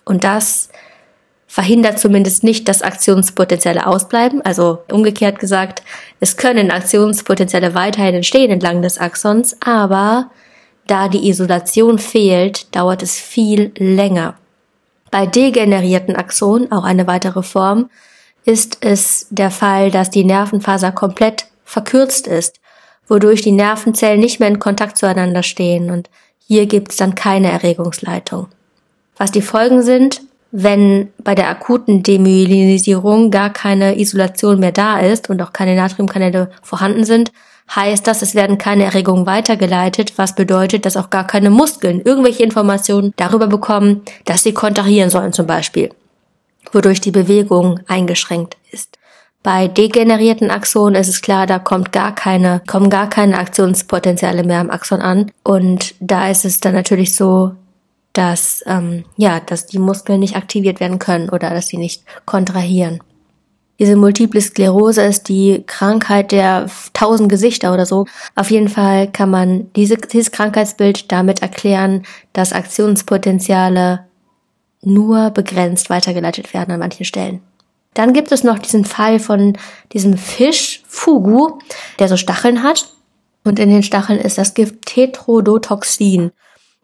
Und 0.05 0.25
das 0.25 0.69
verhindert 1.47 2.01
zumindest 2.01 2.43
nicht, 2.43 2.67
dass 2.67 2.83
Aktionspotenziale 2.83 3.87
ausbleiben. 3.87 4.43
Also 4.43 4.81
umgekehrt 4.91 5.39
gesagt, 5.39 5.85
es 6.19 6.37
können 6.37 6.73
Aktionspotenziale 6.73 7.77
weiterhin 7.77 8.17
entstehen 8.17 8.51
entlang 8.51 8.83
des 8.83 8.99
Axons, 8.99 9.57
aber 9.61 10.29
da 10.89 11.07
die 11.07 11.29
Isolation 11.29 12.01
fehlt, 12.01 12.75
dauert 12.75 13.05
es 13.05 13.15
viel 13.15 13.71
länger. 13.79 14.35
Bei 15.13 15.27
degenerierten 15.27 16.17
Axonen, 16.17 16.73
auch 16.73 16.85
eine 16.85 17.07
weitere 17.07 17.45
Form, 17.45 17.91
ist 18.45 18.79
es 18.81 19.29
der 19.31 19.53
Fall, 19.53 19.93
dass 19.93 20.11
die 20.11 20.25
Nervenfaser 20.25 20.91
komplett 20.91 21.47
verkürzt 21.65 22.27
ist, 22.27 22.59
wodurch 23.09 23.43
die 23.43 23.53
Nervenzellen 23.53 24.21
nicht 24.21 24.41
mehr 24.41 24.49
in 24.49 24.59
Kontakt 24.59 24.99
zueinander 24.99 25.43
stehen 25.43 25.91
und 25.91 26.11
hier 26.47 26.67
gibt 26.67 26.93
es 26.93 26.97
dann 26.97 27.15
keine 27.15 27.51
Erregungsleitung. 27.51 28.49
Was 29.17 29.33
die 29.33 29.43
Folgen 29.43 29.83
sind, 29.83 30.23
wenn 30.53 31.09
bei 31.23 31.35
der 31.35 31.49
akuten 31.49 32.03
Demyelinisierung 32.03 33.31
gar 33.31 33.51
keine 33.51 33.99
Isolation 33.99 34.61
mehr 34.61 34.73
da 34.73 35.01
ist 35.01 35.29
und 35.29 35.43
auch 35.43 35.53
keine 35.53 35.75
Natriumkanäle 35.75 36.51
vorhanden 36.63 37.05
sind, 37.05 37.33
heißt 37.75 38.07
das, 38.07 38.23
es 38.23 38.35
werden 38.35 38.59
keine 38.59 38.85
Erregungen 38.85 39.27
weitergeleitet, 39.27 40.13
was 40.17 40.35
bedeutet, 40.35 40.87
dass 40.87 40.97
auch 40.97 41.11
gar 41.11 41.27
keine 41.27 41.51
Muskeln 41.51 42.01
irgendwelche 42.01 42.45
Informationen 42.45 43.13
darüber 43.17 43.49
bekommen, 43.49 44.03
dass 44.25 44.45
sie 44.45 44.55
kontrahieren 44.55 45.11
sollen 45.11 45.33
zum 45.33 45.47
Beispiel, 45.47 45.91
wodurch 46.73 47.01
die 47.01 47.11
Bewegung 47.11 47.81
eingeschränkt 47.89 48.57
ist. 48.71 48.99
Bei 49.47 49.69
degenerierten 49.69 50.51
Axonen 50.51 51.01
ist 51.01 51.07
es 51.07 51.23
klar, 51.23 51.47
da 51.47 51.61
kommt 51.61 51.93
gar 51.93 52.13
keine, 52.13 52.61
kommen 52.67 52.91
gar 52.91 53.09
keine 53.09 53.39
Aktionspotenziale 53.39 54.43
mehr 54.43 54.59
am 54.59 54.71
Axon 54.71 55.01
an. 55.01 55.31
Und 55.45 55.95
da 56.01 56.29
ist 56.29 56.45
es 56.45 56.59
dann 56.59 56.75
natürlich 56.75 57.15
so, 57.15 57.53
dass, 58.13 58.65
ähm, 58.67 59.05
ja, 59.17 59.39
dass 59.39 59.67
die 59.67 59.79
Muskeln 59.79 60.19
nicht 60.19 60.35
aktiviert 60.35 60.81
werden 60.81 60.99
können 60.99 61.29
oder 61.29 61.51
dass 61.51 61.69
sie 61.69 61.77
nicht 61.77 62.03
kontrahieren. 62.25 62.99
Diese 63.79 63.95
Multiple 63.95 64.41
Sklerose 64.41 65.03
ist 65.03 65.29
die 65.29 65.63
Krankheit 65.65 66.33
der 66.33 66.67
tausend 66.93 67.29
Gesichter 67.29 67.73
oder 67.73 67.87
so. 67.87 68.07
Auf 68.35 68.51
jeden 68.51 68.69
Fall 68.69 69.07
kann 69.13 69.31
man 69.31 69.73
diese, 69.75 69.97
dieses 69.97 70.33
Krankheitsbild 70.33 71.13
damit 71.13 71.43
erklären, 71.43 72.03
dass 72.33 72.53
Aktionspotenziale 72.53 74.07
nur 74.83 75.31
begrenzt 75.31 75.89
weitergeleitet 75.89 76.53
werden 76.53 76.73
an 76.73 76.81
manchen 76.81 77.05
Stellen. 77.05 77.43
Dann 77.97 78.13
gibt 78.13 78.31
es 78.31 78.45
noch 78.45 78.59
diesen 78.59 78.85
Fall 78.85 79.19
von 79.19 79.57
diesem 79.93 80.19
Fisch 80.19 80.83
Fugu, 80.87 81.59
der 81.99 82.09
so 82.09 82.19
Stacheln 82.19 82.63
hat. 82.63 82.93
Und 83.43 83.59
in 83.59 83.71
den 83.71 83.83
Stacheln 83.83 84.21
ist 84.21 84.37
das 84.37 84.53
Gift 84.53 84.85
Tetrodotoxin. 84.85 86.31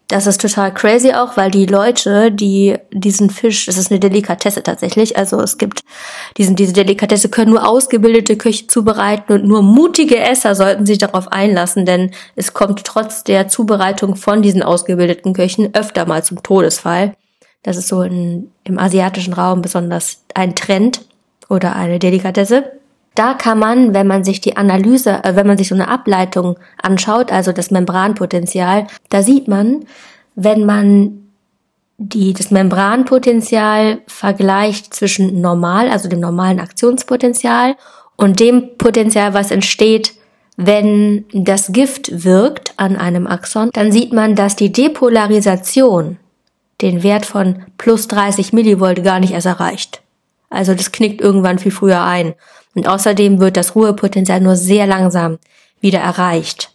Das 0.09 0.27
ist 0.27 0.41
total 0.41 0.73
crazy 0.73 1.13
auch, 1.13 1.37
weil 1.37 1.51
die 1.51 1.67
Leute, 1.67 2.33
die 2.33 2.77
diesen 2.93 3.29
Fisch, 3.29 3.67
das 3.67 3.77
ist 3.77 3.91
eine 3.91 4.01
Delikatesse 4.01 4.63
tatsächlich, 4.63 5.17
also 5.17 5.41
es 5.41 5.59
gibt 5.59 5.81
diesen, 6.37 6.55
diese 6.57 6.73
Delikatesse 6.73 7.29
können 7.31 7.51
nur 7.51 7.67
ausgebildete 7.67 8.37
Köche 8.37 8.67
zubereiten 8.67 9.33
und 9.33 9.45
nur 9.45 9.63
mutige 9.63 10.19
Esser 10.19 10.55
sollten 10.55 10.87
sich 10.87 10.99
darauf 10.99 11.29
einlassen, 11.29 11.87
denn 11.87 12.11
es 12.37 12.53
kommt 12.53 12.85
trotz 12.85 13.25
der 13.25 13.49
Zubereitung 13.49 14.17
von 14.17 14.43
diesen 14.43 14.63
ausgebildeten 14.63 15.33
Köchen 15.33 15.75
öfter 15.75 16.05
mal 16.05 16.23
zum 16.23 16.43
Todesfall. 16.43 17.15
Das 17.63 17.77
ist 17.77 17.89
so 17.89 18.03
in, 18.03 18.51
im 18.65 18.79
asiatischen 18.79 19.33
Raum 19.33 19.63
besonders 19.63 20.25
ein 20.35 20.55
Trend 20.55 21.01
oder 21.53 21.77
eine 21.77 21.99
Delikatesse. 21.99 22.73
Da 23.15 23.35
kann 23.35 23.59
man, 23.59 23.93
wenn 23.93 24.07
man 24.07 24.25
sich 24.25 24.41
die 24.41 24.57
Analyse, 24.57 25.23
äh, 25.23 25.37
wenn 25.37 25.47
man 25.47 25.59
sich 25.59 25.69
so 25.69 25.75
eine 25.75 25.89
Ableitung 25.89 26.59
anschaut, 26.83 27.31
also 27.31 27.53
das 27.53 27.71
Membranpotenzial, 27.71 28.87
da 29.11 29.23
sieht 29.23 29.49
man, 29.49 29.85
wenn 30.35 30.65
man 30.65 31.19
die, 31.99 32.33
das 32.33 32.51
Membranpotenzial 32.51 33.99
vergleicht 34.07 34.95
zwischen 34.95 35.43
normal, 35.43 35.91
also 35.91 36.09
dem 36.09 36.21
normalen 36.21 36.59
Aktionspotenzial 36.59 37.77
und 38.17 38.41
dem 38.41 38.79
Potenzial, 38.79 39.35
was 39.35 39.51
entsteht, 39.51 40.15
wenn 40.57 41.27
das 41.33 41.73
Gift 41.73 42.25
wirkt 42.25 42.73
an 42.79 42.97
einem 42.97 43.27
Axon, 43.27 43.71
dann 43.75 43.93
sieht 43.93 44.13
man, 44.15 44.35
dass 44.35 44.57
die 44.57 44.73
Depolarisation 44.73 46.17
den 46.81 47.03
Wert 47.03 47.27
von 47.27 47.65
plus 47.77 48.09
30 48.09 48.55
Millivolt 48.55 49.05
gar 49.05 49.21
nicht 49.21 49.33
erst 49.33 49.47
erreicht. 49.47 50.02
Also 50.53 50.75
das 50.75 50.93
knickt 50.93 51.21
irgendwann 51.21 51.59
viel 51.59 51.73
früher 51.73 52.03
ein. 52.03 52.35
Und 52.75 52.89
außerdem 52.89 53.41
wird 53.41 53.57
das 53.57 53.75
Ruhepotenzial 53.75 54.41
nur 54.41 54.57
sehr 54.57 54.87
langsam 54.87 55.39
wieder 55.81 56.01
erreicht. 56.01 56.71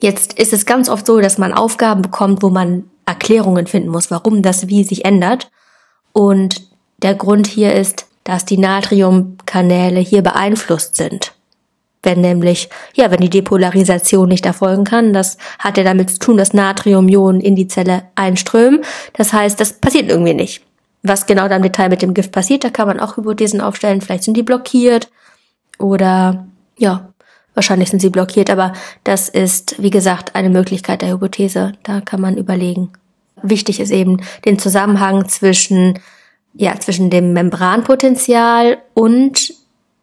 Jetzt 0.00 0.38
ist 0.38 0.52
es 0.52 0.66
ganz 0.66 0.88
oft 0.88 1.06
so, 1.06 1.20
dass 1.20 1.38
man 1.38 1.52
Aufgaben 1.52 2.02
bekommt, 2.02 2.42
wo 2.42 2.50
man 2.50 2.84
Erklärungen 3.06 3.66
finden 3.66 3.88
muss, 3.88 4.10
warum 4.10 4.42
das 4.42 4.68
wie 4.68 4.84
sich 4.84 5.04
ändert. 5.04 5.50
Und 6.12 6.62
der 6.98 7.14
Grund 7.14 7.46
hier 7.46 7.74
ist, 7.74 8.06
dass 8.22 8.44
die 8.44 8.58
Natriumkanäle 8.58 10.00
hier 10.00 10.22
beeinflusst 10.22 10.96
sind. 10.96 11.32
Wenn 12.02 12.20
nämlich, 12.20 12.68
ja, 12.94 13.10
wenn 13.10 13.20
die 13.20 13.30
Depolarisation 13.30 14.28
nicht 14.28 14.44
erfolgen 14.44 14.84
kann, 14.84 15.14
das 15.14 15.38
hat 15.58 15.78
ja 15.78 15.84
damit 15.84 16.10
zu 16.10 16.18
tun, 16.18 16.36
dass 16.36 16.52
Natriumionen 16.52 17.40
in 17.40 17.56
die 17.56 17.68
Zelle 17.68 18.04
einströmen. 18.14 18.82
Das 19.14 19.32
heißt, 19.32 19.58
das 19.58 19.74
passiert 19.74 20.10
irgendwie 20.10 20.34
nicht. 20.34 20.62
Was 21.06 21.26
genau 21.26 21.48
dann 21.48 21.58
im 21.58 21.64
Detail 21.64 21.90
mit 21.90 22.00
dem 22.00 22.14
Gift 22.14 22.32
passiert, 22.32 22.64
da 22.64 22.70
kann 22.70 22.88
man 22.88 22.98
auch 22.98 23.18
Hypothesen 23.18 23.60
aufstellen. 23.60 24.00
Vielleicht 24.00 24.24
sind 24.24 24.38
die 24.38 24.42
blockiert 24.42 25.10
oder 25.78 26.46
ja, 26.78 27.12
wahrscheinlich 27.52 27.90
sind 27.90 28.00
sie 28.00 28.08
blockiert, 28.08 28.48
aber 28.48 28.72
das 29.04 29.28
ist, 29.28 29.80
wie 29.82 29.90
gesagt, 29.90 30.34
eine 30.34 30.48
Möglichkeit 30.48 31.02
der 31.02 31.10
Hypothese. 31.10 31.72
Da 31.82 32.00
kann 32.00 32.22
man 32.22 32.38
überlegen. 32.38 32.90
Wichtig 33.42 33.80
ist 33.80 33.90
eben 33.90 34.22
den 34.46 34.58
Zusammenhang 34.58 35.28
zwischen, 35.28 35.98
ja, 36.54 36.80
zwischen 36.80 37.10
dem 37.10 37.34
Membranpotenzial 37.34 38.78
und 38.94 39.52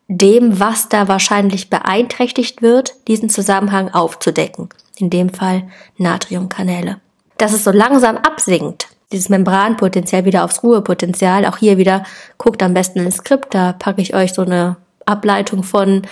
dem, 0.07 0.59
was 0.59 0.87
da 0.87 1.07
wahrscheinlich 1.07 1.71
beeinträchtigt 1.71 2.61
wird, 2.61 2.93
diesen 3.07 3.29
Zusammenhang 3.29 3.89
aufzudecken. 3.89 4.69
In 4.97 5.09
dem 5.09 5.29
Fall 5.29 5.63
Natriumkanäle. 5.97 7.01
Dass 7.37 7.53
es 7.53 7.63
so 7.63 7.71
langsam 7.71 8.17
absinkt, 8.17 8.87
dieses 9.11 9.29
Membranpotenzial 9.29 10.25
wieder 10.25 10.43
aufs 10.43 10.63
Ruhepotenzial. 10.63 11.45
Auch 11.45 11.57
hier 11.57 11.77
wieder 11.77 12.03
guckt 12.37 12.63
am 12.63 12.73
besten 12.73 12.99
ins 12.99 13.17
Skript, 13.17 13.53
da 13.53 13.73
packe 13.73 14.01
ich 14.01 14.15
euch 14.15 14.33
so 14.33 14.41
eine 14.43 14.77
Ableitung 15.05 15.63
von 15.63 16.03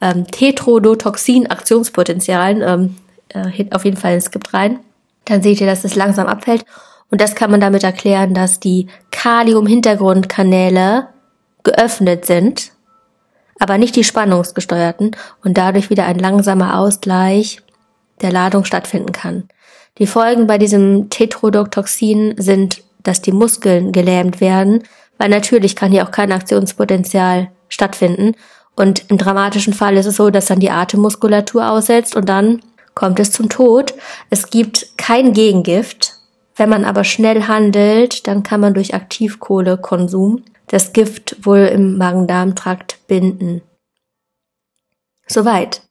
ähm, 0.00 0.26
Tetrodotoxin-Aktionspotenzialen 0.30 2.62
ähm, 2.62 2.96
äh, 3.28 3.66
auf 3.74 3.84
jeden 3.84 3.96
Fall 3.96 4.14
ins 4.14 4.26
Skript 4.26 4.54
rein. 4.54 4.78
Dann 5.24 5.42
seht 5.42 5.60
ihr, 5.60 5.66
dass 5.66 5.84
es 5.84 5.94
langsam 5.94 6.26
abfällt. 6.26 6.64
Und 7.10 7.20
das 7.20 7.34
kann 7.34 7.50
man 7.50 7.60
damit 7.60 7.84
erklären, 7.84 8.32
dass 8.34 8.58
die 8.58 8.88
Kalium-Hintergrundkanäle 9.10 11.08
geöffnet 11.62 12.24
sind, 12.24 12.72
aber 13.58 13.76
nicht 13.78 13.96
die 13.96 14.04
spannungsgesteuerten 14.04 15.14
und 15.44 15.58
dadurch 15.58 15.90
wieder 15.90 16.06
ein 16.06 16.18
langsamer 16.18 16.78
Ausgleich 16.78 17.60
der 18.22 18.32
Ladung 18.32 18.64
stattfinden 18.64 19.12
kann. 19.12 19.48
Die 19.98 20.06
Folgen 20.06 20.46
bei 20.46 20.58
diesem 20.58 21.10
Tetrodotoxin 21.10 22.34
sind, 22.38 22.82
dass 23.02 23.20
die 23.20 23.32
Muskeln 23.32 23.92
gelähmt 23.92 24.40
werden, 24.40 24.84
weil 25.18 25.28
natürlich 25.28 25.76
kann 25.76 25.92
hier 25.92 26.04
auch 26.04 26.10
kein 26.10 26.32
Aktionspotenzial 26.32 27.50
stattfinden. 27.68 28.34
Und 28.74 29.10
im 29.10 29.18
dramatischen 29.18 29.74
Fall 29.74 29.96
ist 29.96 30.06
es 30.06 30.16
so, 30.16 30.30
dass 30.30 30.46
dann 30.46 30.60
die 30.60 30.70
Atemmuskulatur 30.70 31.70
aussetzt 31.70 32.16
und 32.16 32.28
dann 32.28 32.62
kommt 32.94 33.20
es 33.20 33.32
zum 33.32 33.48
Tod. 33.48 33.94
Es 34.30 34.50
gibt 34.50 34.96
kein 34.96 35.32
Gegengift. 35.32 36.14
Wenn 36.56 36.68
man 36.68 36.84
aber 36.84 37.04
schnell 37.04 37.44
handelt, 37.44 38.26
dann 38.26 38.42
kann 38.42 38.60
man 38.60 38.74
durch 38.74 38.94
Aktivkohlekonsum 38.94 40.44
das 40.66 40.92
Gift 40.92 41.36
wohl 41.44 41.66
im 41.66 41.98
Magen-Darm-Trakt 41.98 43.06
binden. 43.06 43.62
Soweit. 45.26 45.82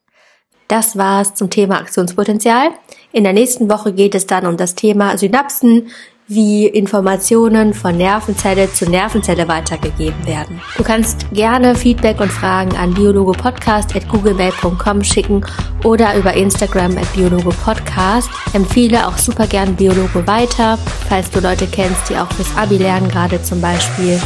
Das 0.67 0.97
war's 0.97 1.35
zum 1.35 1.49
Thema 1.49 1.79
Aktionspotenzial. 1.79 2.69
In 3.13 3.24
der 3.24 3.34
nächsten 3.34 3.69
Woche 3.69 3.93
geht 3.93 4.15
es 4.15 4.26
dann 4.26 4.45
um 4.45 4.58
das 4.58 4.76
Thema 4.76 5.17
Synapsen, 5.17 5.88
wie 6.34 6.65
Informationen 6.65 7.74
von 7.74 7.97
Nervenzelle 7.97 8.71
zu 8.71 8.89
Nervenzelle 8.89 9.50
weitergegeben 9.50 10.26
werden. 10.26 10.62
Du 10.78 10.84
kannst 10.84 11.30
gerne 11.34 11.76
Feedback 11.76 12.21
und 12.21 12.32
Fragen 12.32 12.74
an 12.78 12.93
biologopodcast.googlemail.com 12.93 15.04
schicken 15.04 15.45
oder 15.84 16.15
über 16.15 16.34
Instagram 16.34 16.97
at 16.97 17.12
biologopodcast. 17.13 18.30
Empfehle 18.54 19.06
auch 19.08 19.17
super 19.17 19.45
gern 19.45 19.76
Biologo 19.76 20.26
weiter, 20.26 20.78
falls 21.10 21.30
du 21.32 21.41
Leute 21.41 21.67
kennst, 21.67 22.10
die 22.10 22.15
auch 22.15 22.32
fürs 22.32 22.56
Abi 22.56 22.78
lernen 22.78 23.10
gerade 23.10 23.43
zum 23.43 23.60
Beispiel. 23.60 24.17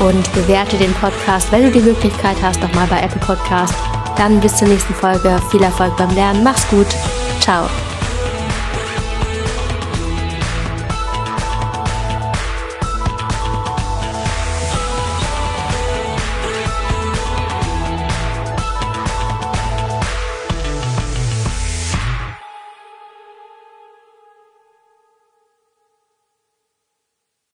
Und 0.00 0.34
bewerte 0.34 0.76
den 0.76 0.92
Podcast, 0.94 1.52
wenn 1.52 1.62
du 1.62 1.70
die 1.70 1.78
Möglichkeit 1.78 2.38
hast, 2.42 2.60
nochmal 2.60 2.88
bei 2.88 3.00
Apple 3.00 3.20
Podcast. 3.20 3.76
Dann 4.16 4.40
bis 4.40 4.56
zur 4.56 4.66
nächsten 4.66 4.94
Folge. 4.94 5.40
Viel 5.50 5.62
Erfolg 5.62 5.96
beim 5.96 6.12
Lernen. 6.14 6.42
Mach's 6.42 6.66
gut. 6.68 6.88
Ciao. 7.40 7.68